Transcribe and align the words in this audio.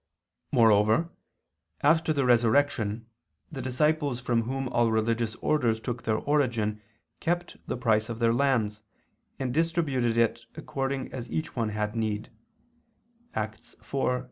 Moreover, 0.51 1.11
after 1.81 2.11
the 2.11 2.25
resurrection, 2.25 3.05
the 3.51 3.61
disciples 3.61 4.19
from 4.19 4.41
whom 4.45 4.67
all 4.69 4.89
religious 4.91 5.35
orders 5.35 5.79
took 5.79 6.01
their 6.01 6.17
origin 6.17 6.81
kept 7.19 7.57
the 7.67 7.77
price 7.77 8.09
of 8.09 8.17
the 8.17 8.33
lands, 8.33 8.81
and 9.37 9.53
distributed 9.53 10.17
it 10.17 10.47
according 10.55 11.13
as 11.13 11.29
each 11.29 11.55
one 11.55 11.69
had 11.69 11.95
need 11.95 12.31
(Acts 13.35 13.75
4:34, 13.83 13.89
35). 13.91 14.19